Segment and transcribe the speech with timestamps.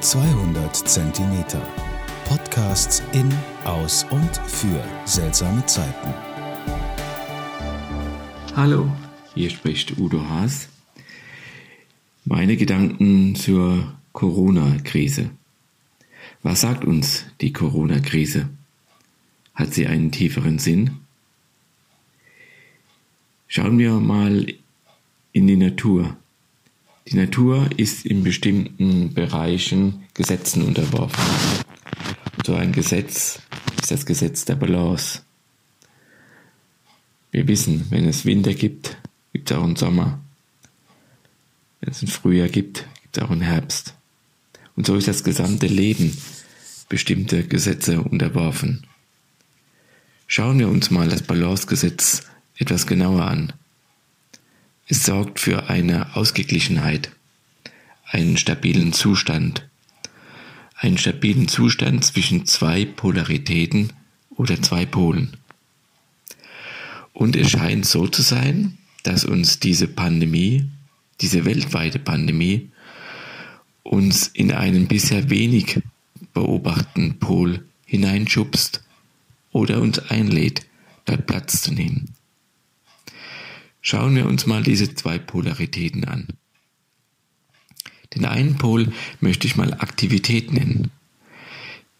[0.00, 1.60] 200 Zentimeter.
[2.26, 3.32] Podcasts in,
[3.64, 6.14] aus und für seltsame Zeiten.
[8.54, 8.90] Hallo,
[9.34, 10.68] hier spricht Udo Haas.
[12.24, 15.30] Meine Gedanken zur Corona-Krise.
[16.42, 18.50] Was sagt uns die Corona-Krise?
[19.54, 20.98] Hat sie einen tieferen Sinn?
[23.48, 24.46] Schauen wir mal
[25.32, 26.16] in die Natur.
[27.08, 31.22] Die Natur ist in bestimmten Bereichen Gesetzen unterworfen.
[32.44, 33.40] So ein Gesetz
[33.80, 35.22] ist das Gesetz der Balance.
[37.30, 38.96] Wir wissen, wenn es Winter gibt,
[39.32, 40.18] gibt es auch einen Sommer.
[41.80, 43.94] Wenn es ein Frühjahr gibt, gibt es auch einen Herbst.
[44.74, 46.16] Und so ist das gesamte Leben
[46.88, 48.84] bestimmte Gesetze unterworfen.
[50.26, 52.24] Schauen wir uns mal das Balancegesetz
[52.56, 53.52] etwas genauer an.
[54.88, 57.10] Es sorgt für eine Ausgeglichenheit,
[58.04, 59.68] einen stabilen Zustand,
[60.76, 63.92] einen stabilen Zustand zwischen zwei Polaritäten
[64.30, 65.36] oder zwei Polen.
[67.12, 70.68] Und es scheint so zu sein, dass uns diese Pandemie,
[71.20, 72.70] diese weltweite Pandemie,
[73.82, 75.80] uns in einen bisher wenig
[76.32, 78.84] beobachteten Pol hineinschubst
[79.50, 80.66] oder uns einlädt,
[81.06, 82.15] dort Platz zu nehmen.
[83.88, 86.26] Schauen wir uns mal diese zwei Polaritäten an.
[88.16, 90.90] Den einen Pol möchte ich mal Aktivität nennen.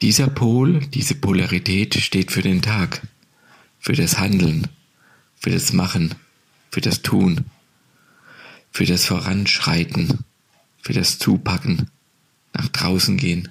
[0.00, 3.06] Dieser Pol, diese Polarität steht für den Tag,
[3.78, 4.68] für das Handeln,
[5.36, 6.14] für das Machen,
[6.70, 7.44] für das Tun,
[8.70, 10.20] für das Voranschreiten,
[10.80, 11.90] für das Zupacken,
[12.54, 13.50] nach draußen gehen.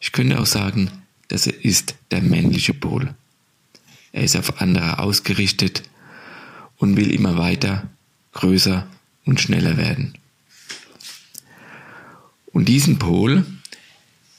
[0.00, 0.90] Ich könnte auch sagen,
[1.28, 3.14] das ist der männliche Pol.
[4.12, 5.82] Er ist auf andere ausgerichtet,
[6.80, 7.88] und will immer weiter,
[8.32, 8.88] größer
[9.24, 10.14] und schneller werden.
[12.52, 13.44] Und diesen Pol,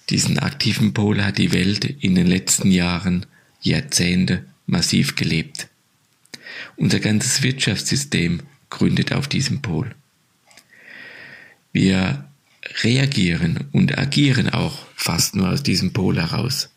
[0.09, 3.25] diesen aktiven Pol hat die Welt in den letzten Jahren,
[3.61, 5.69] Jahrzehnte massiv gelebt.
[6.75, 9.95] Unser ganzes Wirtschaftssystem gründet auf diesem Pol.
[11.71, 12.25] Wir
[12.83, 16.69] reagieren und agieren auch fast nur aus diesem Pol heraus.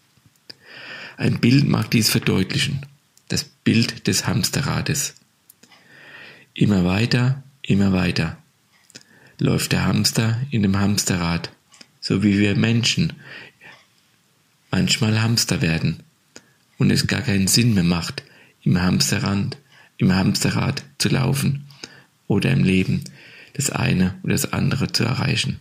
[1.17, 2.85] Ein Bild mag dies verdeutlichen.
[3.29, 5.15] Das Bild des Hamsterrades.
[6.55, 8.39] Immer weiter, immer weiter
[9.41, 11.51] läuft der Hamster in dem Hamsterrad,
[12.01, 13.13] so wie wir Menschen
[14.71, 16.05] manchmal Hamster werden
[16.79, 18.23] und es gar keinen Sinn mehr macht,
[18.63, 19.57] im Hamsterrad,
[19.97, 21.67] im Hamsterrad zu laufen
[22.29, 23.03] oder im Leben
[23.55, 25.59] das eine oder das andere zu erreichen.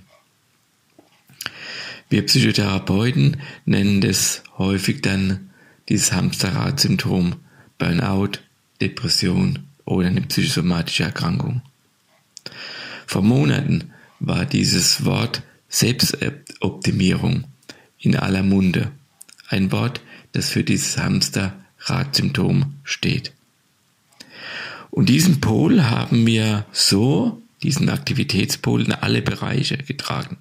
[2.09, 5.49] Wir Psychotherapeuten nennen das häufig dann
[5.89, 7.37] dieses Hamsterrad-Syndrom
[7.79, 8.39] Burnout,
[8.79, 11.61] Depression oder eine psychosomatische Erkrankung.
[13.05, 17.45] Vor Monaten war dieses Wort Selbstoptimierung
[17.99, 18.91] in aller Munde.
[19.47, 20.01] Ein Wort,
[20.31, 23.33] das für dieses Hamsterrad-Symptom steht.
[24.91, 30.37] Und diesen Pol haben wir so, diesen Aktivitätspol, in alle Bereiche getragen.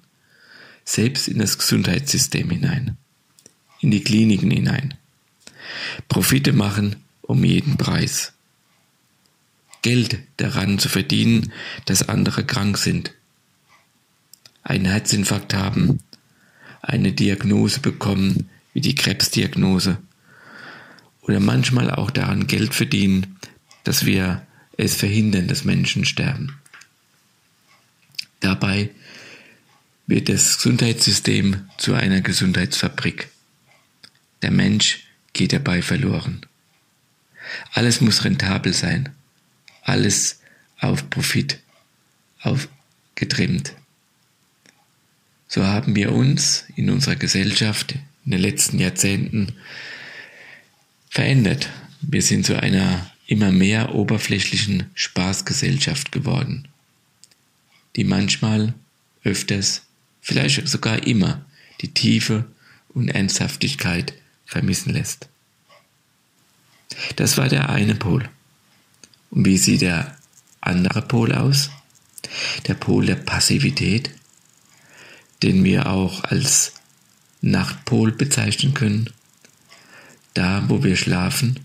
[0.85, 2.97] Selbst in das Gesundheitssystem hinein.
[3.79, 4.93] In die Kliniken hinein.
[6.07, 8.32] Profite machen um jeden Preis.
[9.83, 11.53] Geld daran zu verdienen,
[11.85, 13.13] dass andere krank sind,
[14.63, 15.99] einen Herzinfarkt haben,
[16.81, 19.97] eine Diagnose bekommen, wie die Krebsdiagnose,
[21.21, 23.37] oder manchmal auch daran Geld verdienen,
[23.83, 24.45] dass wir
[24.77, 26.57] es verhindern, dass Menschen sterben.
[28.39, 28.89] Dabei
[30.07, 33.29] wird das Gesundheitssystem zu einer Gesundheitsfabrik.
[34.41, 36.45] Der Mensch geht dabei verloren.
[37.73, 39.09] Alles muss rentabel sein
[39.83, 40.39] alles
[40.79, 41.59] auf Profit
[42.41, 43.73] aufgetrimmt.
[45.47, 47.95] So haben wir uns in unserer Gesellschaft
[48.25, 49.53] in den letzten Jahrzehnten
[51.09, 51.69] verändert.
[52.01, 56.67] Wir sind zu einer immer mehr oberflächlichen Spaßgesellschaft geworden,
[57.95, 58.73] die manchmal,
[59.23, 59.83] öfters,
[60.21, 61.45] vielleicht sogar immer
[61.81, 62.45] die Tiefe
[62.89, 64.13] und Ernsthaftigkeit
[64.45, 65.29] vermissen lässt.
[67.15, 68.29] Das war der eine Pol.
[69.33, 70.15] Und wie sieht der
[70.61, 71.71] andere Pol aus?
[72.67, 74.11] Der Pol der Passivität,
[75.41, 76.73] den wir auch als
[77.41, 79.09] Nachtpol bezeichnen können.
[80.35, 81.59] Da, wo wir schlafen,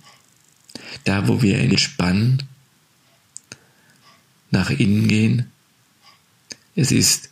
[1.05, 2.43] da, wo wir entspannen,
[4.51, 5.53] nach innen gehen.
[6.75, 7.29] Es ist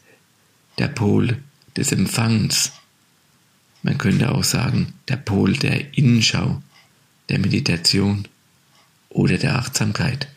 [0.77, 1.43] der Pol
[1.79, 2.73] des Empfangens.
[3.83, 6.63] Man könnte auch sagen, der Pol der Innenschau,
[7.31, 8.29] der Meditation
[9.17, 10.29] oder der Achtsamkeit.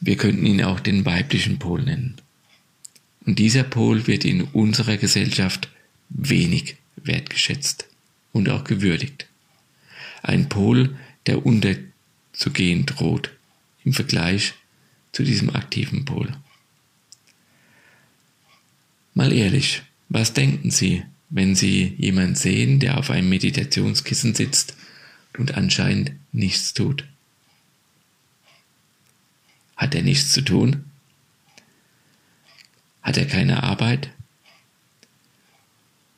[0.00, 2.16] Wir könnten ihn auch den weiblichen Pol nennen.
[3.24, 5.68] Und dieser Pol wird in unserer Gesellschaft
[6.08, 7.86] wenig wertgeschätzt
[8.32, 9.26] und auch gewürdigt.
[10.22, 10.96] Ein Pol,
[11.26, 13.30] der unterzugehen droht
[13.84, 14.54] im Vergleich
[15.12, 16.32] zu diesem aktiven Pol.
[19.14, 24.74] Mal ehrlich, was denken Sie, wenn Sie jemanden sehen, der auf einem Meditationskissen sitzt
[25.38, 27.04] und anscheinend nichts tut?
[29.76, 30.84] Hat er nichts zu tun?
[33.02, 34.10] Hat er keine Arbeit?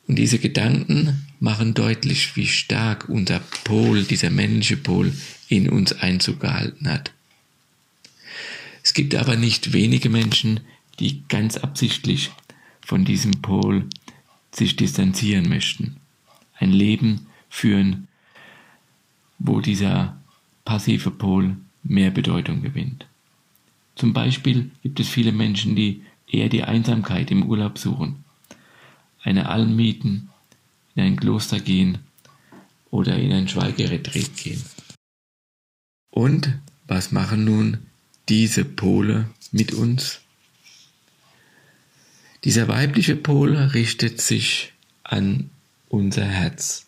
[0.09, 5.12] Und diese Gedanken machen deutlich, wie stark unser Pol, dieser männliche Pol,
[5.49, 7.12] in uns Einzug gehalten hat.
[8.82, 10.61] Es gibt aber nicht wenige Menschen,
[10.99, 12.31] die ganz absichtlich
[12.85, 13.88] von diesem Pol
[14.53, 15.97] sich distanzieren möchten.
[16.58, 18.08] Ein Leben führen,
[19.44, 20.17] wo dieser
[20.65, 23.06] passive Pol mehr Bedeutung gewinnt.
[23.97, 28.25] Zum Beispiel gibt es viele Menschen, die eher die Einsamkeit im Urlaub suchen,
[29.23, 30.31] eine Alm mieten,
[30.94, 31.99] in ein Kloster gehen
[32.91, 34.62] oder in ein Schweigeretreat gehen.
[36.11, 37.79] Und was machen nun
[38.29, 40.21] diese Pole mit uns?
[42.44, 44.73] Dieser weibliche Pol richtet sich
[45.03, 45.50] an
[45.89, 46.87] unser Herz,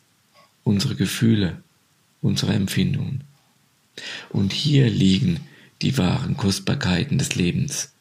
[0.62, 1.63] unsere Gefühle,
[2.24, 3.22] unsere Empfindungen.
[4.30, 5.40] Und hier liegen
[5.82, 7.92] die wahren Kostbarkeiten des Lebens,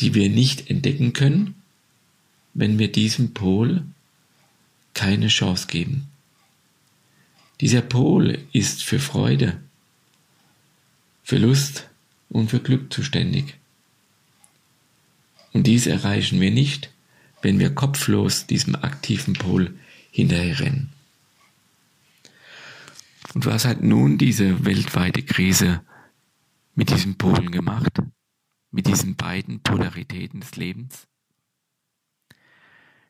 [0.00, 1.54] die wir nicht entdecken können,
[2.54, 3.82] wenn wir diesem Pol
[4.94, 6.06] keine Chance geben.
[7.60, 9.60] Dieser Pol ist für Freude,
[11.24, 11.88] für Lust
[12.28, 13.56] und für Glück zuständig.
[15.52, 16.90] Und dies erreichen wir nicht,
[17.42, 19.74] wenn wir kopflos diesem aktiven Pol
[20.10, 20.95] hinterherrennen.
[23.36, 25.82] Und was hat nun diese weltweite Krise
[26.74, 27.92] mit diesen Polen gemacht?
[28.70, 31.06] Mit diesen beiden Polaritäten des Lebens?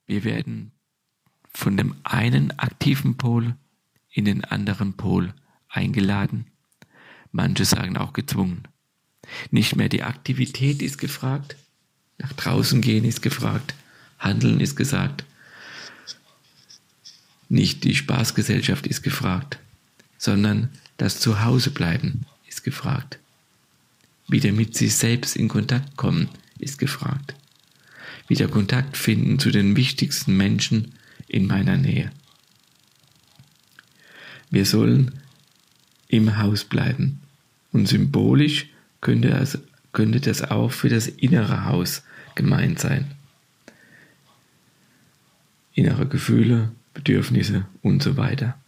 [0.05, 0.73] Wir werden
[1.53, 3.55] von dem einen aktiven Pol
[4.11, 5.33] in den anderen Pol
[5.69, 6.47] eingeladen.
[7.31, 8.67] Manche sagen auch gezwungen.
[9.53, 11.55] Nicht mehr die Aktivität ist gefragt,
[12.19, 13.77] nach draußen gehen ist gefragt.
[14.19, 15.25] Handeln ist gesagt.
[17.49, 19.61] Nicht die Spaßgesellschaft ist gefragt,
[20.27, 23.21] sondern das Zuhausebleiben ist gefragt.
[24.27, 26.29] Wieder mit sich selbst in Kontakt kommen
[26.59, 27.37] ist gefragt.
[28.27, 30.95] Wieder Kontakt finden zu den wichtigsten Menschen
[31.29, 32.11] in meiner Nähe.
[34.51, 35.13] Wir sollen
[36.09, 37.21] im Haus bleiben
[37.71, 38.67] und symbolisch
[39.01, 39.61] könnte das
[39.93, 42.03] könnte das auch für das innere Haus
[42.35, 43.13] gemeint sein.
[45.73, 48.59] Innere Gefühle, Bedürfnisse und so weiter.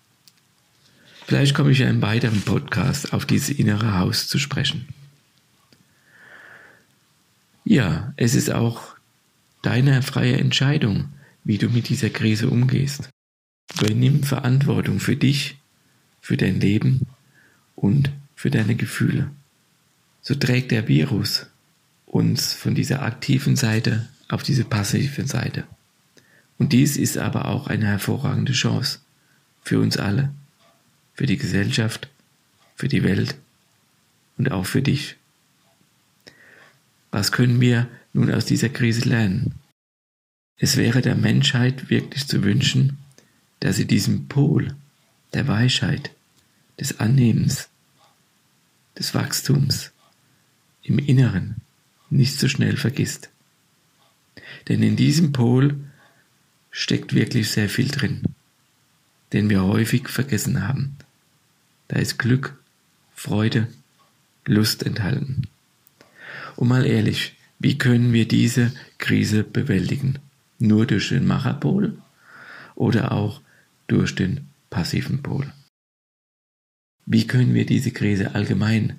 [1.29, 4.89] Vielleicht komme ich in einem weiteren Podcast auf dieses innere Haus zu sprechen.
[7.65, 8.97] Ja, es ist auch
[9.61, 11.11] deine freie Entscheidung,
[11.45, 13.11] wie du mit dieser Krise umgehst.
[13.79, 15.59] Übernimm Verantwortung für dich,
[16.23, 17.03] für dein Leben
[17.77, 19.31] und für deine Gefühle
[20.23, 21.47] so trägt der Virus
[22.07, 25.65] uns von dieser aktiven Seite auf diese passive Seite.
[26.59, 29.01] Und dies ist aber auch eine hervorragende Chance
[29.63, 30.33] für uns alle,
[31.19, 32.09] für die Gesellschaft,
[32.76, 33.35] für die Welt
[34.37, 35.17] und auch für dich.
[37.11, 39.56] Was können wir nun aus dieser Krise lernen?
[40.58, 42.98] Es wäre der Menschheit wirklich zu wünschen,
[43.58, 44.77] dass sie diesen Pol
[45.34, 46.13] der Weisheit,
[46.79, 47.69] des Annehmens,
[48.96, 49.91] des Wachstums,
[50.84, 51.56] im Inneren
[52.10, 53.29] nicht so schnell vergisst.
[54.69, 55.81] Denn in diesem Pol
[56.70, 58.22] steckt wirklich sehr viel drin,
[59.32, 60.96] den wir häufig vergessen haben.
[62.00, 62.56] Ist Glück,
[63.14, 63.69] Freude,
[64.44, 65.43] Lust enthalten.
[66.56, 70.19] Und mal ehrlich, wie können wir diese Krise bewältigen?
[70.58, 71.98] Nur durch den Macherpol
[72.74, 73.40] oder auch
[73.88, 75.52] durch den passiven Pol?
[77.06, 78.98] Wie können wir diese Krise allgemein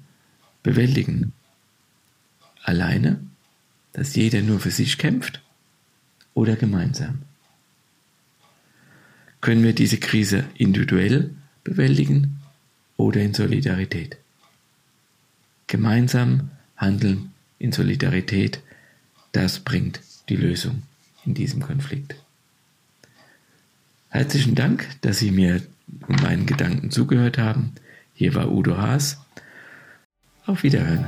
[0.63, 1.33] bewältigen?
[2.63, 3.19] Alleine,
[3.93, 5.41] dass jeder nur für sich kämpft
[6.33, 7.19] oder gemeinsam?
[9.41, 12.38] Können wir diese Krise individuell bewältigen
[12.99, 14.17] oder in Solidarität?
[15.67, 18.61] Gemeinsam handeln in Solidarität,
[19.31, 20.83] das bringt die Lösung
[21.25, 22.15] in diesem Konflikt.
[24.09, 25.61] Herzlichen Dank, dass Sie mir
[26.07, 27.73] und meinen Gedanken zugehört haben.
[28.13, 29.21] Hier war Udo Haas.
[30.45, 31.07] Auf Wiederhören.